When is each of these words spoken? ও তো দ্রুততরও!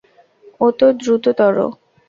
ও 0.61 0.67
তো 0.77 0.87
দ্রুততরও! 0.99 1.67